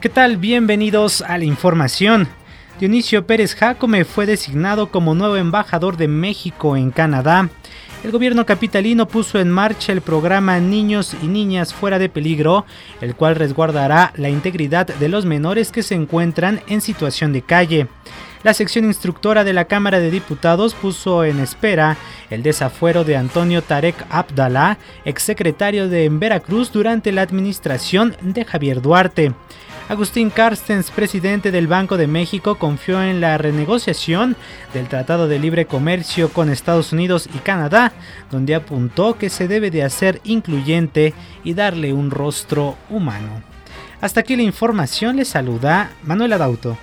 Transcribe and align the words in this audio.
¿Qué 0.00 0.08
tal? 0.08 0.38
Bienvenidos 0.38 1.20
a 1.20 1.36
la 1.36 1.44
información. 1.44 2.26
Dionisio 2.78 3.26
Pérez 3.26 3.54
Jacome 3.54 4.06
fue 4.06 4.24
designado 4.24 4.90
como 4.90 5.14
nuevo 5.14 5.36
embajador 5.36 5.98
de 5.98 6.08
México 6.08 6.74
en 6.74 6.90
Canadá. 6.90 7.50
El 8.02 8.10
gobierno 8.10 8.46
capitalino 8.46 9.06
puso 9.06 9.38
en 9.38 9.50
marcha 9.50 9.92
el 9.92 10.00
programa 10.00 10.58
Niños 10.58 11.14
y 11.22 11.26
Niñas 11.26 11.74
Fuera 11.74 11.98
de 11.98 12.08
Peligro, 12.08 12.64
el 13.02 13.14
cual 13.14 13.36
resguardará 13.36 14.14
la 14.16 14.30
integridad 14.30 14.86
de 14.86 15.08
los 15.10 15.26
menores 15.26 15.70
que 15.70 15.82
se 15.82 15.96
encuentran 15.96 16.62
en 16.66 16.80
situación 16.80 17.34
de 17.34 17.42
calle. 17.42 17.86
La 18.42 18.54
sección 18.54 18.86
instructora 18.86 19.44
de 19.44 19.52
la 19.52 19.66
Cámara 19.66 20.00
de 20.00 20.10
Diputados 20.10 20.72
puso 20.72 21.24
en 21.24 21.40
espera 21.40 21.98
el 22.30 22.42
desafuero 22.42 23.04
de 23.04 23.18
Antonio 23.18 23.60
Tarek 23.60 24.06
Abdalá, 24.08 24.78
exsecretario 25.04 25.90
de 25.90 26.08
Veracruz 26.08 26.72
durante 26.72 27.12
la 27.12 27.20
administración 27.20 28.16
de 28.22 28.46
Javier 28.46 28.80
Duarte. 28.80 29.34
Agustín 29.90 30.30
Carstens, 30.30 30.88
presidente 30.92 31.50
del 31.50 31.66
Banco 31.66 31.96
de 31.96 32.06
México, 32.06 32.58
confió 32.58 33.02
en 33.02 33.20
la 33.20 33.36
renegociación 33.38 34.36
del 34.72 34.86
Tratado 34.86 35.26
de 35.26 35.40
Libre 35.40 35.66
Comercio 35.66 36.32
con 36.32 36.48
Estados 36.48 36.92
Unidos 36.92 37.28
y 37.34 37.38
Canadá, 37.38 37.92
donde 38.30 38.54
apuntó 38.54 39.18
que 39.18 39.30
se 39.30 39.48
debe 39.48 39.72
de 39.72 39.82
hacer 39.82 40.20
incluyente 40.22 41.12
y 41.42 41.54
darle 41.54 41.92
un 41.92 42.12
rostro 42.12 42.76
humano. 42.88 43.42
Hasta 44.00 44.20
aquí 44.20 44.36
la 44.36 44.42
información, 44.42 45.16
le 45.16 45.24
saluda 45.24 45.90
Manuel 46.04 46.34
Adauto. 46.34 46.78